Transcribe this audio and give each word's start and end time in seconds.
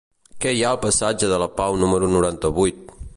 Què 0.45 0.53
hi 0.59 0.63
ha 0.63 0.69
al 0.75 0.79
passatge 0.85 1.29
de 1.33 1.39
la 1.45 1.49
Pau 1.61 1.79
número 1.85 2.13
noranta-vuit? 2.17 2.83